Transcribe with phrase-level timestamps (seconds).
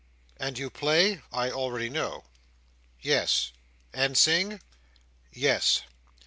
[0.37, 2.23] "And you play, I already know."
[3.03, 3.51] "Yes."
[3.93, 4.59] "And sing?"
[5.31, 5.83] "Yes."